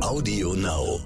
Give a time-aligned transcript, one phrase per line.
[0.00, 1.00] Audio Now.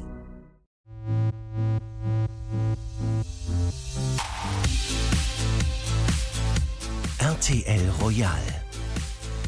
[7.18, 8.30] RTL Royal.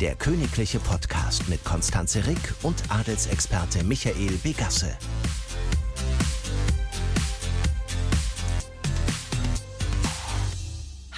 [0.00, 4.96] Der königliche Podcast mit Konstanze Rick und Adelsexperte Michael Begasse.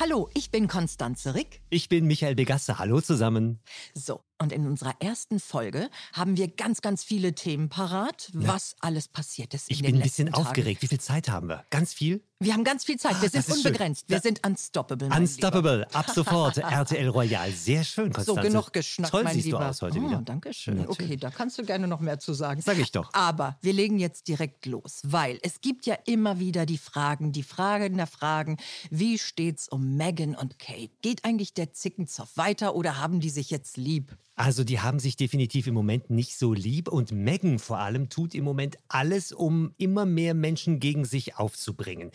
[0.00, 1.62] Hallo, ich bin Konstanze Rick.
[1.70, 2.79] Ich bin Michael Begasse.
[2.79, 3.61] Hallo zusammen.
[3.95, 9.09] So, und in unserer ersten Folge haben wir ganz, ganz viele Themen parat, was alles
[9.09, 9.71] passiert ist.
[9.71, 10.46] Ich in bin ein bisschen Tagen.
[10.46, 10.82] aufgeregt.
[10.82, 11.64] Wie viel Zeit haben wir?
[11.71, 12.23] Ganz viel?
[12.40, 13.21] Wir haben ganz viel Zeit.
[13.23, 13.57] Wir Ah, sind ist schön.
[13.59, 14.09] unbegrenzt.
[14.09, 14.23] Wir Ja.
[14.23, 15.09] sind unstoppable.
[15.17, 15.87] Unstoppable.
[15.95, 16.57] Ab sofort.
[16.59, 17.53] RTL Royal.
[17.53, 18.17] Sehr schön, Lieber.
[18.17, 18.43] Konstanze.
[18.43, 19.59] So, genug geschnackt, Toll mein siehst Lieber.
[19.61, 20.23] du aus heute oh, wieder.
[20.23, 20.79] Danke schön.
[20.79, 21.01] Natürlich.
[21.01, 22.61] Okay, da kannst du gerne noch mehr zu sagen.
[22.61, 23.11] Sag ich doch.
[23.14, 27.45] Aber wir legen jetzt direkt los, weil es gibt ja immer wieder die Fragen, die
[27.45, 28.57] Fragen der Fragen.
[28.90, 30.90] Wie steht's um Meghan und Kate?
[31.01, 34.17] Geht eigentlich der Zickenzoff weiter oder haben die sich jetzt lieb?
[34.34, 38.34] Also die haben sich definitiv im Moment nicht so lieb und Megan vor allem tut
[38.34, 42.11] im Moment alles, um immer mehr Menschen gegen sich aufzubringen.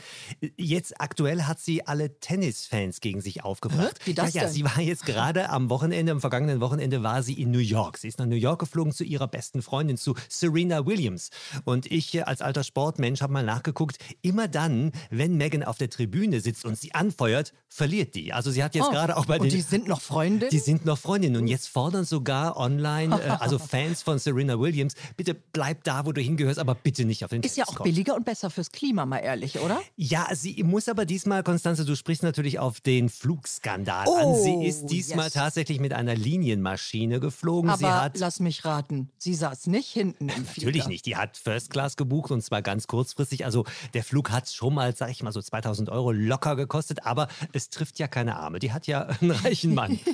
[0.58, 4.00] Jetzt aktuell hat sie alle Tennisfans gegen sich aufgebracht.
[4.06, 4.56] Wie das ja, ja, denn?
[4.56, 8.00] sie war jetzt gerade am Wochenende, am vergangenen Wochenende war sie in New York.
[8.00, 11.30] Sie ist nach New York geflogen zu ihrer besten Freundin, zu Serena Williams.
[11.66, 15.91] Und ich äh, als alter Sportmensch habe mal nachgeguckt, immer dann, wenn Megan auf der
[15.91, 18.34] Tribüne sitzt und sie anfeuert, verliert die.
[18.34, 19.52] Also sie hat jetzt Oh, gerade auch bei und den...
[19.52, 20.50] die sind noch Freundinnen?
[20.50, 24.94] Die sind noch Freundinnen und jetzt fordern sogar online, äh, also Fans von Serena Williams,
[25.16, 28.16] bitte bleib da, wo du hingehörst, aber bitte nicht auf den Ist ja auch billiger
[28.16, 29.81] und besser fürs Klima, mal ehrlich, oder?
[29.95, 34.25] Ja, sie muss aber diesmal, Konstanze, du sprichst natürlich auf den Flugskandal an.
[34.25, 35.33] Oh, Sie ist diesmal yes.
[35.33, 37.75] tatsächlich mit einer Linienmaschine geflogen.
[37.78, 40.67] sie Aber hat lass mich raten, sie saß nicht hinten im Flieger.
[40.67, 41.05] Natürlich nicht.
[41.05, 43.45] Die hat First Class gebucht und zwar ganz kurzfristig.
[43.45, 47.05] Also der Flug hat schon mal, sag ich mal, so 2000 Euro locker gekostet.
[47.05, 48.59] Aber es trifft ja keine Arme.
[48.59, 50.00] Die hat ja einen reichen Mann.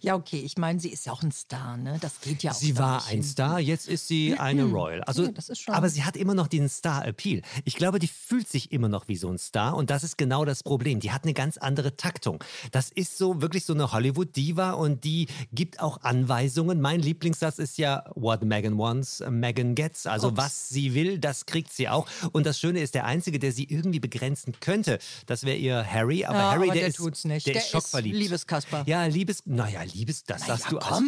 [0.00, 1.98] Ja, okay, ich meine, sie ist ja auch ein Star, ne?
[2.00, 2.54] Das geht ja auch.
[2.56, 3.22] Sie war ein hin.
[3.22, 5.02] Star, jetzt ist sie eine Royal.
[5.02, 7.42] Also, Ja, das ist schon- aber sie hat immer noch den Star-Appeal.
[7.64, 10.44] Ich glaube, die fühlt sich immer noch wie so ein Star und das ist genau
[10.44, 11.00] das Problem.
[11.00, 12.42] Die hat eine ganz andere Taktung.
[12.72, 16.80] Das ist so wirklich so eine Hollywood-Diva und die gibt auch Anweisungen.
[16.80, 20.06] Mein Lieblingssatz ist ja What Megan wants, Megan gets.
[20.06, 22.06] Also was sie will, das kriegt sie auch.
[22.32, 26.24] Und das Schöne ist, der Einzige, der sie irgendwie begrenzen könnte, das wäre ihr Harry.
[26.24, 27.46] Aber Ja, Harry, aber der, der ist, nicht.
[27.46, 28.16] Der, Der ist ist schockverliebt.
[28.16, 28.84] Liebeskasper.
[28.86, 31.07] Ja, Liebes, naja, Liebes, das Na sagst ja, du komm.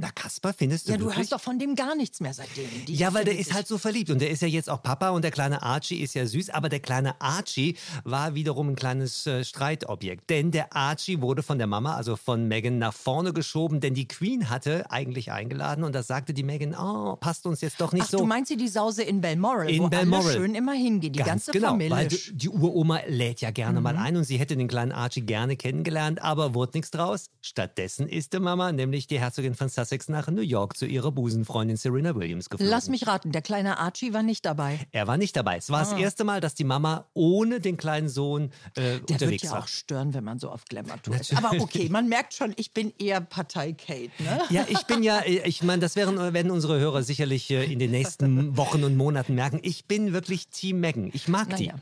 [0.00, 1.18] Na, Kasper, findest du Ja, du wirklich?
[1.18, 2.68] hörst doch von dem gar nichts mehr seitdem.
[2.86, 5.10] Die Ja, weil der ist halt so verliebt und der ist ja jetzt auch Papa
[5.10, 9.26] und der kleine Archie ist ja süß, aber der kleine Archie war wiederum ein kleines
[9.26, 13.80] äh, Streitobjekt, denn der Archie wurde von der Mama, also von Megan, nach vorne geschoben,
[13.80, 17.80] denn die Queen hatte eigentlich eingeladen und da sagte die Megan, oh, passt uns jetzt
[17.80, 18.18] doch nicht Ach, so.
[18.18, 20.26] du meinst sie die Sause in Balmoral, In wo Balmoral.
[20.26, 21.90] alle schön immer hingehen, die Ganz ganze genau, Familie.
[21.96, 23.84] weil die, die Uroma lädt ja gerne Mhm.
[23.84, 27.26] mal ein und sie hätte den kleinen Archie gerne kennengelernt, aber wurde nichts draus.
[27.40, 31.76] Stattdessen ist die Mama, nämlich die Herzogin von Sussex, nach New York zu ihrer Busenfreundin
[31.76, 32.70] Serena Williams geflogen.
[32.70, 34.80] Lass mich raten, der kleine Archie war nicht dabei.
[34.92, 35.56] Er war nicht dabei.
[35.56, 38.82] Es war das erste Mal, dass die Mama ohne den kleinen Sohn äh, Ah.
[38.82, 39.58] Der wird unterwegs ja war.
[39.60, 41.30] auch stören, wenn man so auf Glamour tourt.
[41.36, 44.40] Aber okay, man merkt schon, ich bin eher Partei Kate, ne?
[44.50, 47.90] Ja, ich bin ja, ich meine, das wären, werden unsere Hörer sicherlich äh, in den
[47.90, 49.60] nächsten Wochen und Monaten merken.
[49.62, 51.10] Ich bin wirklich Team Megan.
[51.12, 51.72] Ich mag die.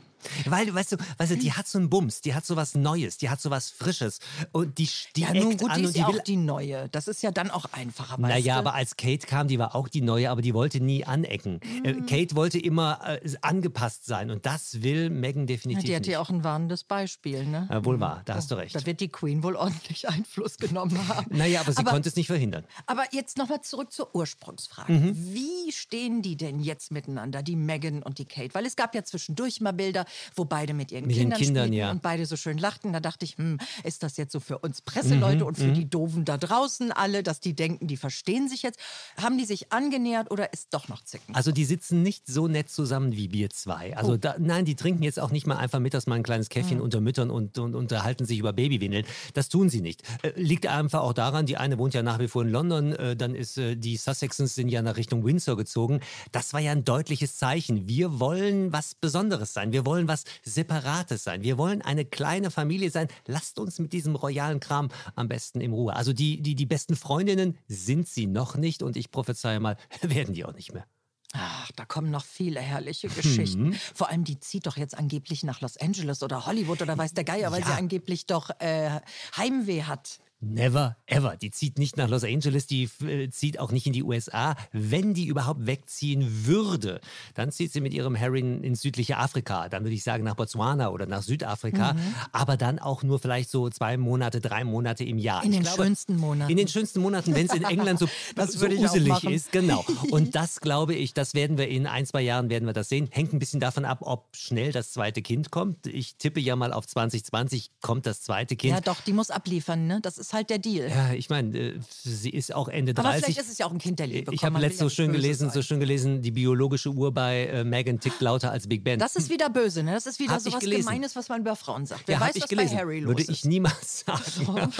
[0.45, 3.17] Weil, weißt du, weißt du, die hat so einen Bums, die hat so was Neues,
[3.17, 4.19] die hat so was Frisches.
[4.51, 6.35] Und die, die Ja, nun gut, an die und ist die ja will auch die
[6.37, 6.89] neue.
[6.89, 9.87] Das ist ja dann auch einfacher, weißt Naja, aber als Kate kam, die war auch
[9.87, 11.59] die neue, aber die wollte nie anecken.
[11.83, 12.05] Äh, Mhm.
[12.05, 16.19] Kate wollte immer äh, angepasst sein und das will Megan Ja, definitiv die hat ja
[16.19, 17.67] auch ein warnendes Beispiel, ne?
[17.71, 18.75] Ja, wohl wahr, da hast du recht.
[18.75, 21.25] Da wird die Queen wohl ordentlich Einfluss genommen haben.
[21.35, 22.65] Naja, aber sie aber, konnte es nicht verhindern.
[22.85, 24.91] aber jetzt nochmal zurück zur Ursprungsfrage.
[24.91, 25.33] Mhm.
[25.33, 28.53] Wie stehen die denn jetzt miteinander, die Megan und die Kate?
[28.53, 31.73] Weil es gab ja zwischendurch mal Bilder, wo beide mit ihren Mit Kindern, Kindern, spielten
[31.79, 31.91] ja.
[31.91, 32.93] und beide so schön lachten.
[32.93, 35.89] Da dachte ich, hm, ist das jetzt so für uns Presseleute Mhm, und für die
[35.89, 38.79] Doofen da draußen alle, dass die denken, die verstehen sich jetzt?
[39.21, 41.35] Haben die sich angenähert oder ist doch noch Zicken?
[41.35, 43.95] Also die sitzen nicht so nett zusammen wie wir zwei.
[43.95, 44.17] Also Oh.
[44.17, 47.01] da, nein, die trinken jetzt auch nicht mal einfach mittags mal ein kleines Käffchen unter
[47.01, 49.05] Müttern und, und unterhalten sich über Babywindeln.
[49.33, 50.03] Das tun sie nicht.
[50.21, 53.15] Äh, liegt einfach auch daran, die eine wohnt ja nach wie vor in London, äh,
[53.15, 55.99] dann ist äh, die Sussexens sind ja nach Richtung Windsor gezogen.
[56.31, 57.87] Das war ja ein deutliches Zeichen.
[57.87, 59.71] Wir wollen was Besonderes sein.
[59.71, 61.43] Wir wollen was Separates sein.
[61.43, 63.07] Wir wollen eine kleine Familie sein.
[63.25, 65.95] Lasst uns mit diesem royalen Kram am besten in Ruhe.
[65.95, 70.33] Also die, die, die besten Freundinnen sind sie noch nicht und ich prophezeie mal, werden
[70.33, 70.85] die auch nicht mehr.
[71.33, 73.69] Ach, da kommen noch viele herrliche Geschichten.
[73.69, 73.73] Mhm.
[73.93, 77.25] Vor allem, die zieht doch jetzt angeblich nach Los Angeles oder Hollywood oder weiß der
[77.25, 77.67] Geier, weil Ja.
[77.67, 79.01] sie angeblich doch äh,
[79.35, 80.19] Heimweh hat.
[80.39, 81.35] Never ever.
[81.35, 84.55] Die zieht nicht nach Los Angeles, die äh, zieht auch nicht in die USA.
[84.71, 87.01] Wenn die überhaupt wegziehen würde,
[87.33, 89.67] dann zieht sie mit ihrem Harry ins südliche Afrika.
[89.67, 91.93] Dann würde ich sagen nach Botswana oder nach Südafrika.
[91.93, 91.99] Mhm.
[92.33, 95.43] Aber dann auch nur vielleicht so zwei Monate, drei Monate im Jahr.
[95.43, 96.51] In ich den glaube, schönsten Monaten.
[96.51, 99.51] In den schönsten Monaten, wenn es in England so, das so uselig ist.
[99.51, 99.83] Genau.
[100.11, 103.07] Und das glaube ich, das werden wir in ein, zwei Jahren werden wir das sehen.
[103.09, 105.87] Hängt ein bisschen davon ab, ob schnell das zweite Kind kommt.
[105.87, 108.75] Ich tippe ja mal auf 2020 kommt das zweite Kind.
[108.75, 109.99] Ja, doch, die muss abliefern, ne?
[109.99, 110.89] Das ist halt der Deal.
[110.89, 113.09] Ja, ich meine, äh, sie ist auch Ende 30.
[113.09, 114.33] Aber vielleicht ist es ja auch ein Kind der Liebe.
[114.33, 117.99] Ich habe letztens so schön gelesen, so schön gelesen, die biologische Uhr bei äh, Megan
[117.99, 118.99] tickt lauter als Big Ben.
[118.99, 119.93] Das ist wieder böse, ne?
[119.93, 122.03] Das ist wieder so was Gemeines, was man über Frauen sagt.
[122.07, 122.75] Wer ja, weiß, was gelesen.
[122.75, 123.27] bei Harry los Würde ist.
[123.27, 124.71] Würde ich niemals sagen.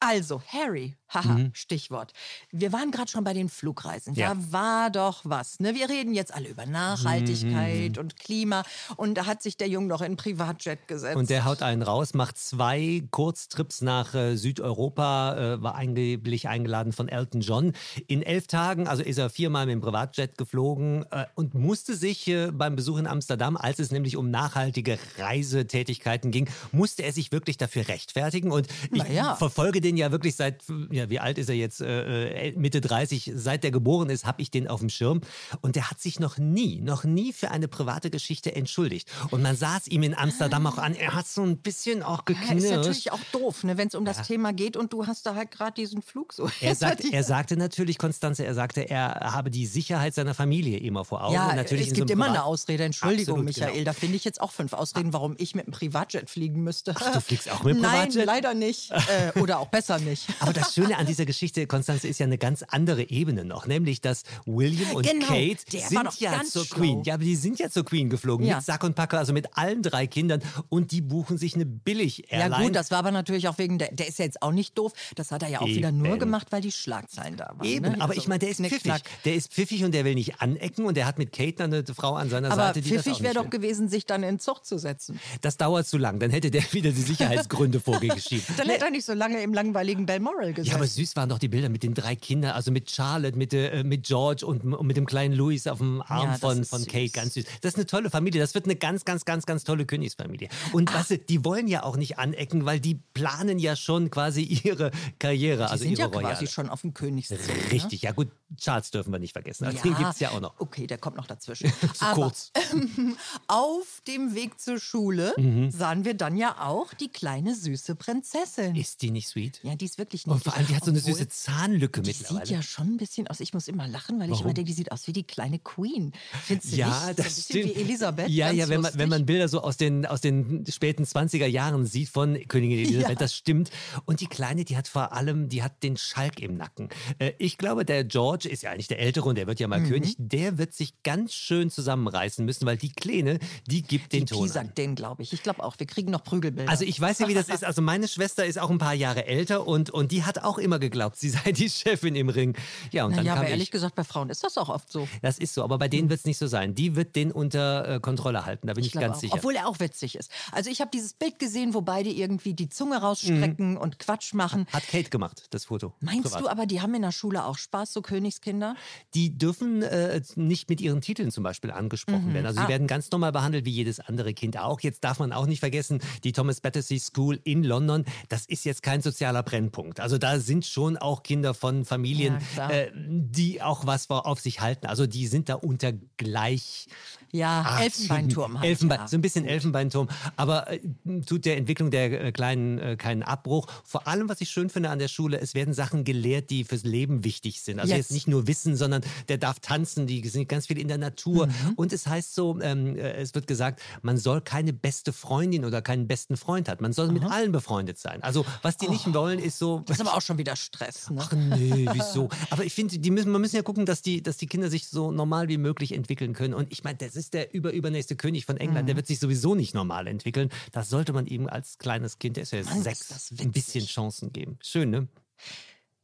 [0.00, 1.50] Also, Harry, haha, mhm.
[1.54, 2.12] Stichwort.
[2.50, 4.14] Wir waren gerade schon bei den Flugreisen.
[4.14, 4.34] Ja.
[4.34, 5.60] Da war doch was.
[5.60, 5.74] Ne?
[5.74, 7.98] Wir reden jetzt alle über Nachhaltigkeit mhm.
[7.98, 8.62] und Klima.
[8.96, 11.16] Und da hat sich der Junge noch in ein Privatjet gesetzt.
[11.16, 16.92] Und der haut einen raus, macht zwei Kurztrips nach äh, Südeuropa, äh, war angeblich eingeladen
[16.92, 17.72] von Elton John.
[18.06, 22.28] In elf Tagen, also ist er viermal mit dem Privatjet geflogen äh, und musste sich
[22.28, 27.32] äh, beim Besuch in Amsterdam, als es nämlich um nachhaltige Reisetätigkeiten ging, musste er sich
[27.32, 28.52] wirklich dafür rechtfertigen.
[28.52, 29.36] Und ich ja.
[29.36, 31.80] verfolge den den ja wirklich seit, ja, wie alt ist er jetzt?
[31.80, 35.20] Äh, äh Mitte 30, seit der geboren ist, habe ich den auf dem Schirm.
[35.60, 39.10] Und der hat sich noch nie, noch nie für eine private Geschichte entschuldigt.
[39.30, 40.94] Und man sah es ihm in Amsterdam auch an.
[40.94, 42.50] Er hat so ein bisschen auch geknirscht.
[42.50, 44.24] Ja, ist natürlich auch doof, ne, wenn es um das ja.
[44.24, 46.48] Thema geht und du hast da halt gerade diesen Flug so.
[46.60, 51.04] Er, sagt, er sagte natürlich, Konstanze, er sagte, er habe die Sicherheit seiner Familie immer
[51.04, 51.34] vor Augen.
[51.34, 52.84] Ja, und natürlich es gibt so immer Privat eine Ausrede.
[52.84, 53.84] Entschuldigung, Absolut, Michael, genau.
[53.84, 56.94] da finde ich jetzt auch fünf Ausreden, warum ich mit einem Privatjet fliegen müsste.
[56.96, 58.14] Ach, du fliegst auch mit einem Privatjet?
[58.16, 58.90] Nein, leider nicht.
[59.34, 60.26] äh, oder auch besser nicht.
[60.40, 64.00] Aber das Schöne an dieser Geschichte, Konstanze, ist ja eine ganz andere Ebene noch, nämlich
[64.00, 66.78] dass William und genau, Kate sind ja zur schlau.
[66.78, 67.02] Queen.
[67.04, 68.56] Ja, aber die sind ja zur Queen geflogen ja.
[68.56, 72.54] mit Sack und Packer, also mit allen drei Kindern und die buchen sich eine Billig-Airline.
[72.54, 74.76] Ja gut, das war aber natürlich auch wegen der, der ist ja jetzt auch nicht
[74.78, 74.92] doof.
[75.14, 75.76] Das hat er ja auch Eben.
[75.76, 77.64] wieder nur gemacht, weil die Schlagzeilen da waren.
[77.66, 77.94] Eben, ne?
[77.94, 78.82] aber also, ich meine, der ist pfiffig.
[78.82, 79.02] Knack.
[79.24, 81.84] Der ist pfiffig und der will nicht anecken und der hat mit Kate dann eine
[81.94, 84.78] Frau an seiner aber Seite, die pfiffig wäre doch gewesen, sich dann in Zucht zu
[84.78, 85.20] setzen.
[85.40, 88.44] Das dauert zu lang, dann hätte der wieder die Sicherheitsgründe vorgeschrieben.
[88.56, 90.73] dann hätte er nicht so lange im langweiligen Balmoral gesessen.
[90.74, 93.52] Ja, aber süß waren doch die Bilder mit den drei Kindern, also mit Charlotte, mit,
[93.52, 96.84] äh, mit George und, und, mit dem kleinen Louis auf dem Arm ja, von, von
[96.86, 97.10] Kate.
[97.10, 97.44] Ganz süß.
[97.60, 98.40] Das ist eine tolle Familie.
[98.40, 100.48] Das wird eine ganz, ganz, ganz, ganz tolle Königsfamilie.
[100.72, 104.42] Und weißt du, die wollen ja auch nicht anecken, weil die planen ja schon quasi
[104.64, 106.34] ihre Karriere, die also sind ihre ja Royale.
[106.34, 107.38] quasi schon auf dem Königstrom.
[107.38, 107.72] Ne?
[107.72, 108.08] Richtig, ne?
[108.08, 109.64] ja gut, Charles dürfen wir nicht vergessen.
[109.64, 110.54] Also ja, den gibt es ja auch noch.
[110.58, 111.72] Okay, der kommt noch dazwischen.
[111.94, 112.52] Zu Aber, kurz.
[112.72, 113.16] Ähm,
[113.46, 115.70] auf dem Weg zur Schule mhm.
[115.70, 118.74] sahen wir dann ja auch die kleine süße Prinzessin.
[118.74, 119.60] Ist die nicht sweet?
[119.62, 120.34] Ja, die ist wirklich nicht.
[120.34, 122.46] Und vor allem, die hat so eine süße Zahnlücke die mittlerweile.
[122.46, 123.40] sieht ja schon ein bisschen aus.
[123.40, 124.34] Ich muss immer lachen, weil Warum?
[124.34, 126.12] ich immer denke, die sieht aus wie die kleine Queen.
[126.44, 127.18] Findest du ja, nicht?
[127.18, 127.76] das so stimmt.
[127.76, 128.28] Wie Elisabeth.
[128.28, 131.86] Ja, ja, wenn man, wenn man Bilder so aus den, aus den späten 20er Jahren
[131.86, 133.14] sieht von Königin Elisabeth, ja.
[133.14, 133.70] das stimmt.
[134.04, 136.88] Und die Kleine, die hat vor allem, die hat den Schalk im Nacken.
[137.18, 139.80] Äh, ich glaube, der George ist ja eigentlich der Ältere und der wird ja mal
[139.80, 139.88] mhm.
[139.88, 140.14] König.
[140.18, 144.44] Der wird sich ganz schön zusammenreißen müssen, weil die Kleine, die gibt den die Ton.
[144.44, 145.32] Die sagt den, glaube ich.
[145.32, 146.70] Ich glaube auch, wir kriegen noch Prügelbilder.
[146.70, 147.64] Also ich weiß ja, wie das ist.
[147.64, 150.78] Also meine Schwester ist auch ein paar Jahre älter und, und die hat auch immer
[150.78, 152.56] geglaubt, sie sei die Chefin im Ring.
[152.92, 153.52] Ja, und Na dann ja, kam aber ich.
[153.52, 155.08] ehrlich gesagt, bei Frauen ist das auch oft so.
[155.22, 156.74] Das ist so, aber bei denen wird es nicht so sein.
[156.74, 159.20] Die wird den unter äh, Kontrolle halten, da bin ich, ich ganz auch.
[159.20, 159.34] sicher.
[159.34, 160.30] Obwohl er auch witzig ist.
[160.52, 163.76] Also ich habe dieses Bild gesehen, wo beide irgendwie die Zunge rausstrecken mhm.
[163.76, 164.66] und Quatsch machen.
[164.72, 165.92] Hat Kate gemacht, das Foto.
[166.00, 166.40] Meinst privat.
[166.40, 168.76] du aber, die haben in der Schule auch Spaß, so Königskinder?
[169.14, 172.34] Die dürfen äh, nicht mit ihren Titeln zum Beispiel angesprochen mhm.
[172.34, 172.46] werden.
[172.46, 172.64] Also ah.
[172.64, 174.80] sie werden ganz normal behandelt wie jedes andere Kind auch.
[174.80, 178.82] Jetzt darf man auch nicht vergessen, die Thomas Battersea School in London, das ist jetzt
[178.82, 180.00] kein sozialer Brennpunkt.
[180.00, 184.60] Also da sind schon auch Kinder von Familien, ja, äh, die auch was auf sich
[184.60, 184.86] halten.
[184.86, 186.88] Also die sind da unter gleich.
[187.34, 188.60] Ja, Elfenbeinturm.
[188.60, 189.08] Halt, Elfenbein, ja.
[189.08, 190.08] So ein bisschen Elfenbeinturm.
[190.36, 190.78] Aber äh,
[191.26, 193.66] tut der Entwicklung der äh, Kleinen äh, keinen Abbruch.
[193.82, 196.84] Vor allem, was ich schön finde an der Schule, es werden Sachen gelehrt, die fürs
[196.84, 197.80] Leben wichtig sind.
[197.80, 200.86] Also jetzt, jetzt nicht nur Wissen, sondern der darf tanzen, die sind ganz viel in
[200.86, 201.48] der Natur.
[201.48, 201.72] Mhm.
[201.74, 205.82] Und es heißt so, ähm, äh, es wird gesagt, man soll keine beste Freundin oder
[205.82, 206.82] keinen besten Freund haben.
[206.82, 207.14] Man soll Aha.
[207.14, 208.22] mit allen befreundet sein.
[208.22, 208.92] Also was die oh.
[208.92, 209.82] nicht wollen, ist so.
[209.86, 211.10] Das ist aber auch schon wieder Stress.
[211.10, 211.20] Ne?
[211.20, 212.28] Ach nee, wieso?
[212.50, 214.88] Aber ich finde, die müssen, man müssen ja gucken, dass die, dass die Kinder sich
[214.88, 216.54] so normal wie möglich entwickeln können.
[216.54, 218.84] Und ich meine, das ist der überübernächste König von England.
[218.84, 218.86] Mhm.
[218.86, 220.50] Der wird sich sowieso nicht normal entwickeln.
[220.72, 223.86] Das sollte man ihm als kleines Kind, der ist ja Mann, sechs, ist ein bisschen
[223.86, 224.58] Chancen geben.
[224.62, 225.08] Schön, ne?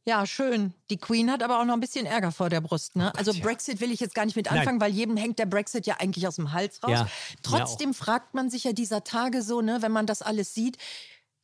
[0.03, 0.73] Ja, schön.
[0.89, 2.95] Die Queen hat aber auch noch ein bisschen Ärger vor der Brust.
[2.95, 3.03] Ne?
[3.03, 4.81] Oh Gott, also Brexit will ich jetzt gar nicht mit anfangen, Nein.
[4.81, 6.91] weil jedem hängt der Brexit ja eigentlich aus dem Hals raus.
[6.91, 7.07] Ja,
[7.43, 10.77] Trotzdem fragt man sich ja dieser Tage so, ne, wenn man das alles sieht,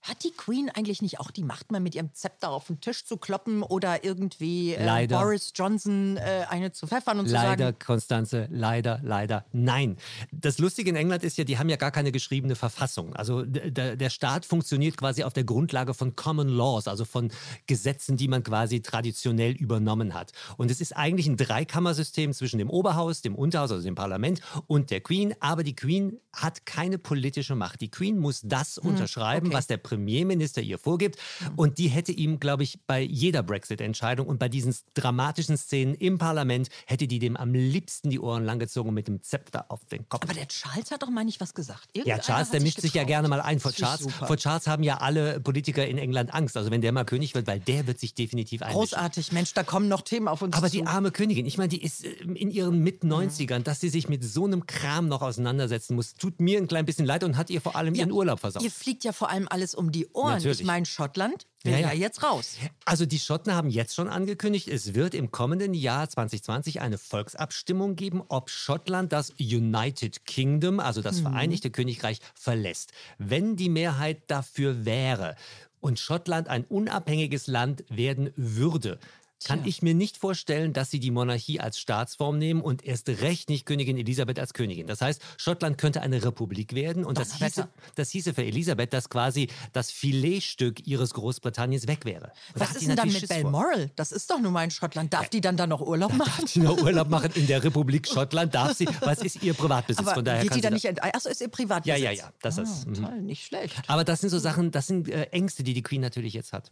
[0.07, 3.05] Hat die Queen eigentlich nicht auch die Macht, mal mit ihrem Zepter auf den Tisch
[3.05, 5.19] zu kloppen oder irgendwie äh, Leider.
[5.19, 9.97] Boris Johnson äh, eine zu pfeffern und Leider, zu sagen, Konstanze, leider, leider, nein.
[10.31, 13.15] Das Lustige in England ist ja, die haben ja gar keine geschriebene Verfassung.
[13.15, 17.31] Also der Staat funktioniert quasi auf der Grundlage von Common Laws, also von
[17.65, 20.31] Gesetzen, die man quasi traditionell übernommen hat.
[20.57, 24.89] Und es ist eigentlich ein Dreikammersystem zwischen dem Oberhaus, dem Unterhaus, also dem Parlament und
[24.91, 25.33] der Queen.
[25.39, 27.81] Aber die Queen hat keine politische Macht.
[27.81, 29.57] Die Queen muss das unterschreiben, Hm, okay.
[29.57, 31.17] was der Premierminister ihr vorgibt.
[31.55, 36.17] Und die hätte ihm, glaube ich, bei jeder Brexit-Entscheidung und bei diesen dramatischen Szenen im
[36.19, 40.07] Parlament, hätte die dem am liebsten die Ohren langgezogen und mit dem Zepter auf den
[40.07, 40.23] Kopf.
[40.23, 41.89] aber der Charles hat doch mal nicht was gesagt.
[41.93, 43.59] Ja, Irgendeiner Charles, hat der mischt sich ja gerne mal ein.
[43.59, 44.27] Vor Charles, super.
[44.27, 46.55] vor Charles haben ja alle Politiker in England Angst.
[46.57, 48.79] Also wenn der mal König wird, weil der wird sich definitiv einmischen.
[48.79, 50.77] Großartig, Mensch, da kommen noch Themen auf uns Aber zu.
[50.77, 54.23] die arme Königin, ich meine, die ist äh, in ihren Mit-90ern, dass sie sich mit
[54.23, 57.61] so einem Kram noch auseinandersetzen muss, tut mir ein klein bisschen leid und hat ihr
[57.61, 58.63] vor allem ihren Urlaub versaut.
[58.63, 60.33] Ihr fliegt ja vor allem alles um die Ohren.
[60.35, 60.61] Natürlich.
[60.61, 61.93] Ich meine, Schottland will Ja, ja, ja.
[61.93, 62.57] jetzt raus.
[62.85, 67.95] Also die Schotten haben jetzt schon angekündigt, es wird im kommenden Jahr 2020 eine Volksabstimmung
[67.95, 72.91] geben, ob Schottland das United Kingdom, also das Vereinigte Königreich, verlässt.
[73.17, 75.35] Wenn die Mehrheit dafür wäre
[75.79, 78.99] und Schottland ein unabhängiges Land werden würde,
[79.45, 79.69] kann Tja.
[79.69, 83.65] ich mir nicht vorstellen, dass sie die Monarchie als Staatsform nehmen und erst recht nicht
[83.65, 84.87] Königin Elisabeth als Königin.
[84.87, 89.09] Das heißt, Schottland könnte eine Republik werden und das hieße, das hieße für Elisabeth, dass
[89.09, 92.25] quasi das Filetstück ihres Großbritanniens weg wäre.
[92.25, 93.43] Und da Was hat ist denn dann mit Schiss vor.
[93.43, 93.91] Balmoral?
[93.95, 95.13] Das ist doch nun mal in Schottland.
[95.13, 96.41] Darf die dann da noch Urlaub machen?
[96.41, 98.55] Darf sie noch Urlaub machen in der Republik Schottland?
[98.55, 98.87] Darf sie?
[99.01, 100.05] Was ist ihr Privatbesitz?
[100.05, 101.15] Aber Von daher wird kann die dann nicht enteilt?
[101.15, 101.99] Achso, ist ihr Privatbesitz?
[101.99, 102.93] Ja, ja, ja, das ah, ist, mhm.
[102.95, 103.75] Toll, nicht schlecht.
[103.87, 106.71] Aber das sind so Sachen, das sind äh, Ängste, die die Queen natürlich jetzt hat.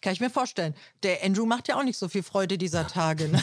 [0.00, 0.74] Kann ich mir vorstellen.
[1.02, 3.28] Der Andrew macht ja auch nicht so viel Freude dieser Tage.
[3.28, 3.42] Ne?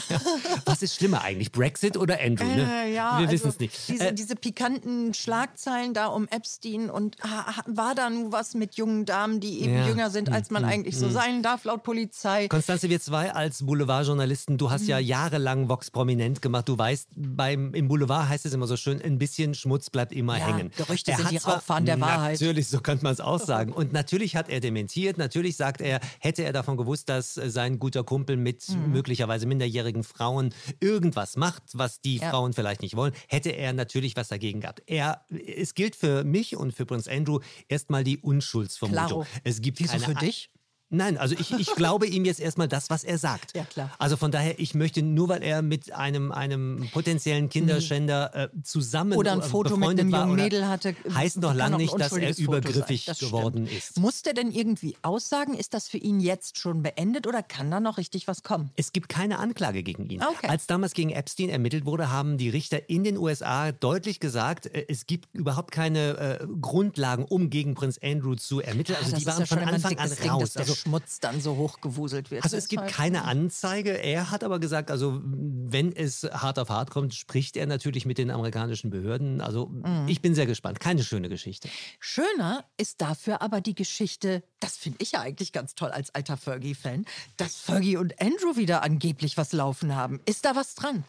[0.64, 2.44] Was ist schlimmer eigentlich, Brexit oder Andrew?
[2.46, 2.62] Ne?
[2.86, 3.88] Äh, ja, Wir also wissen es nicht.
[3.88, 8.76] Diese, Äh, diese pikanten Schlagzeilen da um Epstein und ah, war da nun was mit
[8.76, 9.86] jungen Damen, die eben Ja.
[9.86, 12.48] jünger sind, als man eigentlich so sein darf, laut Polizei.
[12.48, 15.06] Konstanze, wir zwei als Boulevardjournalisten, du hast ja Mhm.
[15.06, 16.68] jahrelang Vox prominent gemacht.
[16.68, 20.38] Du weißt, beim, im Boulevard heißt es immer so schön, ein bisschen Schmutz bleibt immer
[20.38, 20.70] Ja, hängen.
[20.76, 22.40] Gerüchte Er sind die Rauchfahnen der Wahrheit.
[22.40, 23.72] Natürlich, so könnte man es auch sagen.
[23.72, 25.18] Und natürlich hat er dementiert.
[25.18, 28.92] Natürlich sagt er, hätte er davon gewusst, dass äh, sein guter Kumpel mit Mhm.
[28.92, 32.30] möglicherweise minderjährigen Frauen irgendwas macht, was die Ja.
[32.30, 34.82] Frauen vielleicht nicht wollen, hätte er natürlich was dagegen gehabt.
[34.86, 39.06] Er, es gilt für mich und für Prinz Andrew erstmal die Unschuldsvermutung.
[39.22, 39.26] Klaro.
[39.44, 40.50] Es gibt Wieso keine für dich?
[40.90, 43.56] Nein, also ich, ich glaube ihm jetzt erstmal das, was er sagt.
[43.56, 43.90] Ja, klar.
[43.98, 49.12] Also von daher, ich möchte nur, weil er mit einem, einem potenziellen Kinderschänder äh, zusammen
[49.12, 50.96] Oder ein äh, Foto mit einem jungen Mädel hatte.
[51.14, 53.98] Heißt noch lange nicht, dass er übergriffig Das geworden ist.
[53.98, 55.54] Muss der denn irgendwie aussagen?
[55.54, 58.70] Ist das für ihn jetzt schon beendet oder kann da noch richtig was kommen?
[58.74, 60.22] Es gibt keine Anklage gegen ihn.
[60.22, 60.48] Okay.
[60.48, 64.86] Als damals gegen Epstein ermittelt wurde, haben die Richter in den USA deutlich gesagt, äh,
[64.88, 68.96] es gibt überhaupt keine äh, Grundlagen, um gegen Prinz Andrew zu ermitteln.
[69.00, 70.56] Also Ah, die waren ja von Anfang an Ding, raus.
[70.56, 72.44] Also Schmutz dann so hochgewuselt wird.
[72.44, 73.90] Also es gibt keine Anzeige.
[73.92, 78.18] Er hat aber gesagt, also wenn es hart auf hart kommt, spricht er natürlich mit
[78.18, 79.40] den amerikanischen Behörden.
[79.40, 80.06] Also Mhm.
[80.08, 80.80] ich bin sehr gespannt.
[80.80, 81.68] Keine schöne Geschichte.
[81.98, 86.36] Schöner ist dafür aber die Geschichte, das finde ich ja eigentlich ganz toll als alter
[86.36, 87.04] Fergie-Fan,
[87.36, 90.20] dass Fergie und Andrew wieder angeblich was laufen haben.
[90.26, 91.04] Ist da was dran?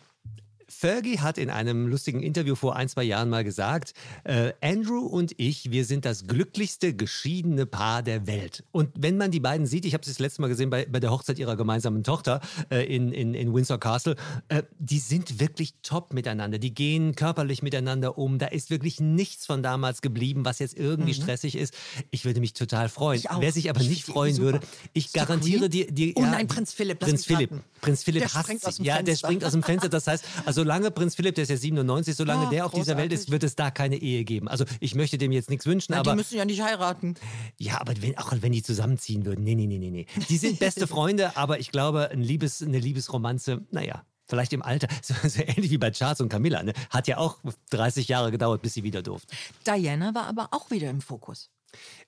[0.71, 5.33] Fergie hat in einem lustigen Interview vor ein, zwei Jahren mal gesagt, äh, Andrew und
[5.37, 8.63] ich, wir sind das glücklichste geschiedene Paar der Welt.
[8.71, 10.99] Und wenn man die beiden sieht, ich habe es das letzte Mal gesehen bei, bei
[10.99, 14.15] der Hochzeit ihrer gemeinsamen Tochter äh, in, in, in Windsor Castle,
[14.47, 16.57] äh, die sind wirklich top miteinander.
[16.57, 18.39] Die gehen körperlich miteinander um.
[18.39, 21.73] Da ist wirklich nichts von damals geblieben, was jetzt irgendwie stressig ist.
[22.11, 23.21] Ich würde mich total freuen.
[23.21, 23.41] Mhm.
[23.41, 24.53] Wer sich aber Ich nicht freuen super.
[24.53, 24.59] würde,
[24.93, 25.91] ich garantiere dir...
[25.91, 27.51] Die, Oh nein, Prinz Philipp, Prinz Philipp.
[27.81, 28.65] Prinz Philipp hasst sie.
[28.65, 29.89] aus dem Ja, der springt aus dem Fenster.
[29.89, 32.95] Das heißt, also solange Prinz Philipp, der ist ja 97, solange Ach, der auf dieser
[32.95, 34.47] Welt ist, wird es da keine Ehe geben.
[34.47, 37.15] Also ich möchte dem jetzt nichts wünschen, die aber müssen ja nicht heiraten.
[37.57, 40.05] ja, aber wenn, auch wenn die zusammenziehen würden, nee, nee, nee, nee, nee.
[40.29, 44.87] Die sind beste Freunde, aber ich glaube, ein Liebes, eine Liebesromanze, naja, vielleicht im Alter,
[45.01, 46.73] so, so ähnlich wie bei Charles und Camilla, ne?
[46.91, 47.39] hat ja auch
[47.71, 49.35] 30 Jahre gedauert, bis sie wieder durften.
[49.65, 51.49] Diana war aber auch wieder im Fokus.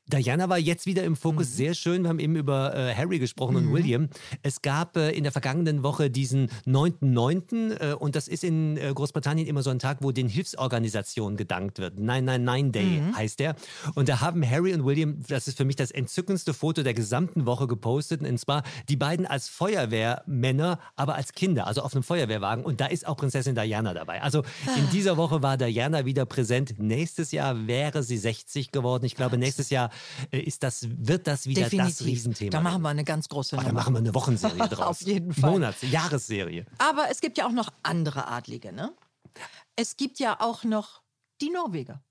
[0.05, 1.53] Diana war jetzt wieder im Fokus, Mhm.
[1.53, 2.03] sehr schön.
[2.03, 4.09] Wir haben eben über äh, Harry gesprochen und William.
[4.41, 7.71] Es gab äh, in der vergangenen Woche diesen 9.9.
[7.79, 11.79] Äh, und das ist in äh, Großbritannien immer so ein Tag, wo den Hilfsorganisationen gedankt
[11.79, 11.99] wird.
[11.99, 13.15] 999 Day Mhm.
[13.15, 13.55] heißt der.
[13.95, 17.45] Und da haben Harry und William, das ist für mich das entzückendste Foto der gesamten
[17.45, 18.21] Woche gepostet.
[18.21, 22.65] Und zwar die beiden als Feuerwehrmänner, aber als Kinder, also auf einem Feuerwehrwagen.
[22.65, 24.21] Und da ist auch Prinzessin Diana dabei.
[24.21, 24.77] Also Ah.
[24.77, 26.75] in dieser Woche war Diana wieder präsent.
[26.77, 29.05] Nächstes Jahr wäre sie 60 geworden.
[29.05, 29.89] Ich glaube, nächstes Jahr
[30.31, 32.05] äh, ist das, wird das wieder das Definitiv.
[32.07, 32.51] Riesenthema.
[32.51, 33.79] Da machen wir eine ganz große Oh, da Nummer.
[33.81, 34.87] machen wir eine Wochenserie draus.
[34.87, 35.51] Auf jeden Fall.
[35.51, 36.65] Monats-, Jahresserie.
[36.77, 38.93] Aber es gibt ja auch noch andere Adlige, ne?
[39.75, 41.01] Es gibt ja auch noch
[41.41, 42.03] die Norweger.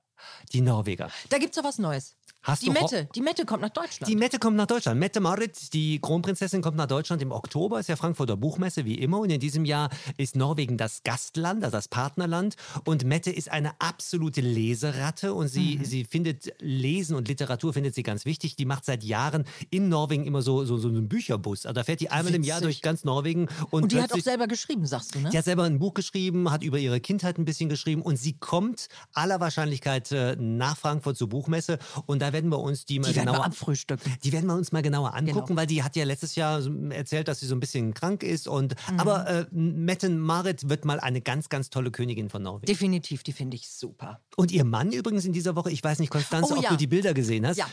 [0.53, 1.11] Die Norweger.
[1.31, 2.15] Da gibt's doch was Neues.
[2.45, 4.11] Hast die Mette, die Mette kommt nach Deutschland.
[4.11, 4.99] Die Mette kommt nach Deutschland.
[4.99, 7.79] Mette Marit, die Kronprinzessin, kommt nach Deutschland im Oktober.
[7.79, 9.21] Ist ja Frankfurter Buchmesse wie immer.
[9.21, 12.57] Und in diesem Jahr ist Norwegen das Gastland, also das Partnerland.
[12.85, 15.85] Und Mette ist eine absolute Leseratte und sie, Mhm.
[15.85, 18.57] sie findet Lesen und Literatur findet sie ganz wichtig.
[18.57, 21.65] Die macht seit Jahren in Norwegen immer so, so, so einen Bücherbus.
[21.65, 22.81] Also da fährt die einmal im Jahr Witzig.
[22.81, 23.49] durch ganz Norwegen.
[23.71, 25.31] Und, und die hat auch selber geschrieben, sagst du, ne?
[25.31, 28.33] Die hat selber ein Buch geschrieben, hat über ihre Kindheit ein bisschen geschrieben und sie
[28.33, 33.09] kommt aller Wahrscheinlichkeit äh, nach Frankfurt zur Buchmesse und da werden wir uns die mal
[33.13, 34.13] die genauer abfrühstücken.
[34.25, 35.61] die werden wir uns mal genauer angucken, Genau.
[35.61, 38.75] weil die hat ja letztes Jahr erzählt, dass sie so ein bisschen krank ist und
[38.91, 39.01] Mhm.
[39.01, 42.67] aber äh, Metten Marit wird mal eine ganz ganz tolle Königin von Norwegen.
[42.67, 44.21] Definitiv, die finde ich super.
[44.37, 46.71] Und ihr Mann übrigens in dieser Woche, ich weiß nicht, Konstanze, Oh ob ja.
[46.71, 47.57] du die Bilder gesehen hast.
[47.59, 47.67] Ja.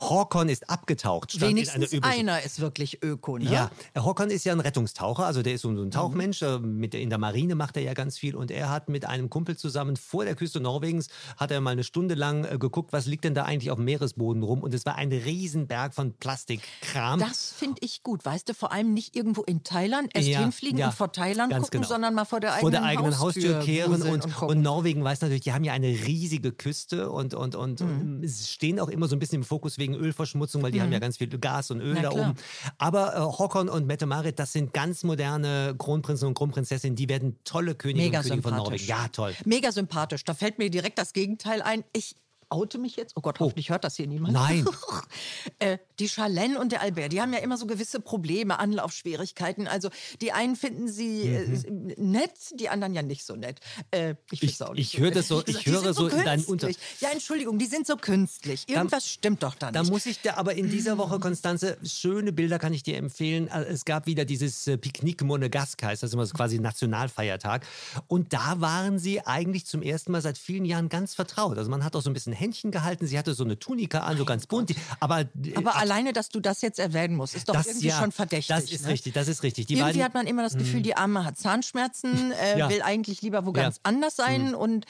[0.00, 1.40] Håkon ist abgetaucht.
[1.40, 3.50] Wenigstens einer üblichen- einer ist wirklich Öko, ne?
[3.50, 5.78] ja, Håkon ist ja ein Rettungstaucher, also der ist so Mhm.
[5.84, 6.42] ein Tauchmensch.
[6.42, 9.30] äh, Mit, in der Marine macht er ja ganz viel und er hat mit einem
[9.30, 13.06] Kumpel zusammen vor der Küste Norwegens, hat er mal eine Stunde lang äh, geguckt, was
[13.06, 17.20] liegt denn da eigentlich auf dem Meeresboden rum und es war ein Riesenberg von Plastikkram.
[17.20, 20.78] Das finde ich gut, weißt du, vor allem nicht irgendwo in Thailand erst Ja, hinfliegen
[20.78, 21.86] ja, und vor Thailand gucken, genau.
[21.88, 24.62] sondern mal vor der eigenen, vor der eigenen Haustür, kehren wuseln und, und, gucken.
[24.62, 28.00] Norwegen weiß natürlich, die haben ja eine riesige Küste und, und, und, Mhm.
[28.00, 30.92] und es stehen auch immer so ein bisschen im Fokus wegen Ölverschmutzung, weil die haben
[30.92, 32.28] ja ganz viel Gas und Öl Na da klar.
[32.30, 32.38] oben.
[32.78, 37.38] Aber äh, Håkon und Mette Marit, das sind ganz moderne Kronprinzen und Kronprinzessinnen, die werden
[37.44, 38.56] tolle Könige und Könige von.
[38.56, 38.86] Norwegen.
[38.86, 39.34] Ja, toll.
[39.44, 40.24] Mega sympathisch.
[40.24, 41.84] Da fällt mir direkt das Gegenteil ein.
[41.92, 42.16] Ich
[42.48, 43.12] oute mich jetzt.
[43.16, 44.32] Oh Gott, hoffentlich hört das hier niemand.
[44.34, 44.66] Nein.
[45.58, 49.66] äh, die Charlene und der Albert, die haben ja immer so gewisse Probleme, Anlaufschwierigkeiten.
[49.68, 53.60] Also die einen finden sie äh, nett, die anderen ja nicht so nett.
[53.90, 55.16] Äh, ich Ich- auch nicht ich höre nett.
[55.16, 56.76] das so- ich sind höre so in deinen künstlich.
[57.00, 58.64] Ja, Entschuldigung, die sind so künstlich.
[58.68, 59.90] Irgendwas stimmt doch da Da nicht.
[59.90, 63.48] muss ich da aber in dieser Woche, Konstanze, schöne Bilder kann ich dir empfehlen.
[63.48, 67.66] Äh, Es gab wieder dieses äh, Picknick Monegasque, heißt das immer so quasi Nationalfeiertag.
[68.06, 71.58] Und da waren sie eigentlich zum ersten Mal seit vielen Jahren ganz vertraut.
[71.58, 73.06] Also man hat auch so ein bisschen Händchen gehalten.
[73.06, 74.68] Sie hatte so eine Tunika an, so ganz bunt.
[74.70, 75.26] Die- Aber, äh,
[75.56, 78.54] Aber alleine, dass du das jetzt erwähnen musst, ist doch das, irgendwie ja, schon verdächtig.
[78.54, 78.90] Das ist ne?
[78.90, 79.66] richtig, das ist richtig.
[79.66, 82.68] Die Irgendwie beiden, hat man immer das Gefühl, die Arme hat Zahnschmerzen, äh, Ja.
[82.70, 83.62] will eigentlich lieber wo Ja.
[83.62, 84.84] ganz anders sein und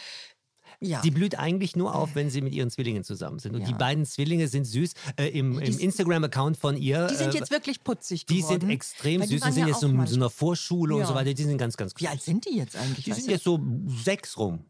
[0.80, 1.00] ja.
[1.00, 3.54] Die blüht eigentlich nur auf, wenn sie mit ihren Zwillingen zusammen sind.
[3.54, 3.68] Und Ja.
[3.68, 4.92] die beiden Zwillinge sind süß.
[5.16, 7.06] Äh, Im im Instagram-Account von ihr.
[7.06, 8.60] Die sind äh, jetzt wirklich putzig die geworden.
[8.62, 11.00] sind extrem die süß und waren sind ja jetzt so in so einer Vorschule und
[11.00, 11.06] Ja.
[11.06, 11.32] so weiter.
[11.32, 13.06] Die sind ganz, ganz Wie alt sind die jetzt eigentlich?
[13.06, 13.58] Die sind jetzt so
[14.04, 14.64] sechs rum.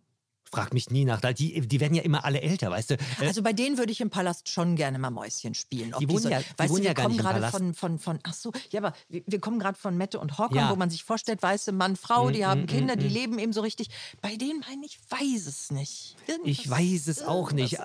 [0.51, 1.21] Frag mich nie nach.
[1.35, 2.95] Die, die werden ja immer alle älter, weißt du?
[2.95, 5.93] Äh, Also bei denen würde ich im Palast schon gerne mal Mäuschen spielen.
[5.99, 8.19] Die wohnen so- ja- die weißt wohnen du, wir ja kommen gerade von, von, von,
[8.23, 10.71] ach so, ja, aber wir, wir kommen gerade von Mette und Håkon, Ja.
[10.71, 13.13] wo man sich vorstellt, weiße Mann, Frau, die Mm, haben mm, Kinder, mm, die mm.
[13.13, 13.89] leben eben so richtig.
[14.23, 16.17] Bei denen meine ich, weiß es nicht.
[16.27, 17.75] Irgendwas- ich weiß es auch nicht.
[17.75, 17.81] Äh,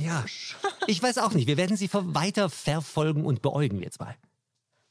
[0.00, 0.24] Ja,
[0.86, 1.46] ich weiß auch nicht.
[1.46, 4.16] Wir werden sie weiter verfolgen und beäugen, wir zwei.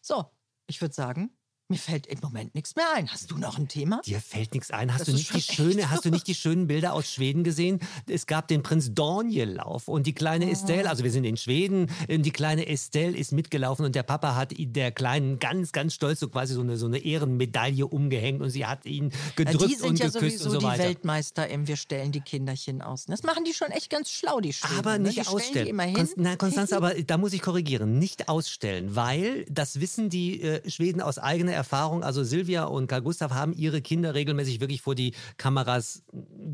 [0.02, 0.26] So,
[0.68, 1.32] ich würde sagen,
[1.70, 3.08] mir fällt im Moment nichts mehr ein.
[3.10, 4.02] Hast du noch ein Thema?
[4.04, 4.92] Dir fällt nichts ein.
[4.92, 7.44] Hast Das du nicht die echt schöne, hast du nicht die schönen Bilder aus Schweden
[7.44, 7.80] gesehen?
[8.08, 10.52] Es gab den Prinz Daniel-Lauf und die kleine Oh.
[10.52, 14.36] Estelle, also wir sind in Schweden, ähm, die kleine Estelle ist mitgelaufen und der Papa
[14.36, 18.50] hat der Kleinen ganz, ganz stolz so quasi so eine, so eine Ehrenmedaille umgehängt und
[18.50, 20.84] sie hat ihn Ja, gedrückt die sind und ja geküsst sowieso und so die weiter.
[20.86, 23.06] Weltmeister im Wir stellen die Kinderchen aus.
[23.06, 24.80] Das machen die schon echt ganz schlau, die Schweden.
[24.80, 25.04] Aber ne?
[25.10, 25.66] nicht die stellen ausstellen.
[25.66, 25.94] Die immer hin.
[25.94, 28.00] Konst nein, Konstanze, aber da muss ich korrigieren.
[28.00, 32.04] Nicht ausstellen, weil das wissen die äh, Schweden aus eigener Erfahrung.
[32.04, 36.04] Also Silvia und Karl Gustav haben ihre Kinder regelmäßig wirklich vor die Kameras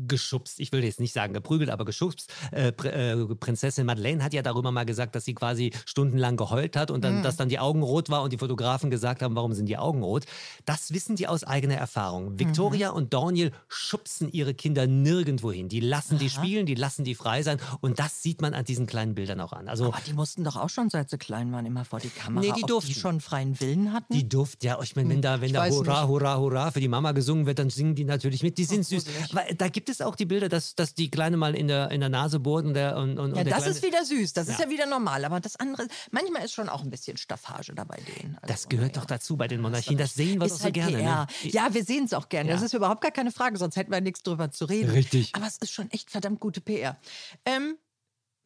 [0.06, 0.60] geschubst.
[0.60, 2.32] Ich will jetzt nicht sagen geprügelt, aber geschubst.
[2.52, 6.90] Äh, äh, Prinzessin Madeleine hat ja darüber mal gesagt, dass sie quasi stundenlang geheult hat
[6.90, 7.02] und Mhm.
[7.02, 9.78] dann, dass dann die Augen rot war und die Fotografen gesagt haben, warum sind die
[9.78, 10.24] Augen rot.
[10.64, 12.38] Das wissen die aus eigener Erfahrung.
[12.38, 12.96] Victoria Mhm.
[12.96, 15.68] und Daniel schubsen ihre Kinder nirgendwo hin.
[15.68, 18.86] Die lassen die spielen, die lassen die frei sein und das sieht man an diesen
[18.86, 19.68] kleinen Bildern auch an.
[19.68, 22.40] Also aber die mussten doch auch schon, seit sie klein waren, immer vor die Kamera.
[22.44, 22.92] Nee, die ob durften.
[22.92, 24.12] die schon freien Willen hatten.
[24.12, 26.08] Die durften ja, ich meine, wenn da, wenn da Hurra, nicht.
[26.08, 28.58] Hurra, Hurra für die Mama gesungen wird, dann singen die natürlich mit.
[28.58, 29.04] Die sind süß.
[29.32, 32.00] Weil da gibt es auch die Bilder, dass, dass die Kleine mal in der, in
[32.00, 34.32] der Nase bohrt und der, und, und, ja, und der das Kleine, ist wieder süß,
[34.32, 34.64] das ist Ja.
[34.66, 35.24] ja wieder normal.
[35.24, 38.36] Aber das andere, manchmal ist schon auch ein bisschen Staffage da bei denen.
[38.42, 39.00] Also, Das gehört naja.
[39.00, 39.98] doch dazu bei den Monarchien.
[39.98, 40.96] Das sehen wir doch so halt gerne.
[41.02, 41.26] Ne?
[41.44, 42.50] Ja, wir sehen es auch gerne.
[42.50, 42.54] Ja.
[42.56, 44.90] Das ist überhaupt gar keine Frage, sonst hätten wir nichts drüber zu reden.
[44.90, 45.34] Richtig.
[45.34, 46.96] Aber es ist schon echt verdammt gute PR.
[47.44, 47.76] Ähm,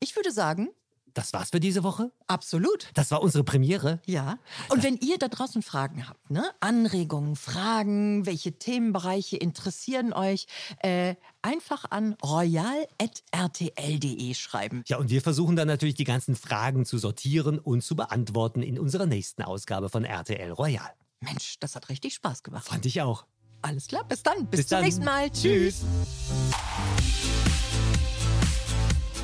[0.00, 0.68] ich würde sagen,
[1.14, 2.10] Das war's für diese Woche.
[2.28, 2.88] absolut.
[2.94, 4.00] Das war unsere Premiere.
[4.06, 4.38] Ja.
[4.68, 6.50] Und wenn ihr da draußen Fragen habt, ne?
[6.60, 10.46] Anregungen, Fragen, welche Themenbereiche interessieren euch,
[10.78, 14.82] äh, einfach an royal.rtl.de schreiben.
[14.86, 18.78] Ja, und wir versuchen dann natürlich die ganzen Fragen zu sortieren und zu beantworten in
[18.78, 20.90] unserer nächsten Ausgabe von RTL Royal.
[21.20, 22.66] Mensch, das hat richtig Spaß gemacht.
[22.66, 23.26] Fand ich auch.
[23.62, 24.46] Alles klar, bis dann.
[24.46, 24.84] Bis, Bis zum dann.
[24.84, 25.30] nächsten Mal.
[25.30, 25.82] Tschüss.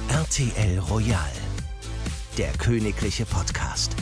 [0.09, 1.31] RTL Royal.
[2.38, 3.96] Der königliche Podcast.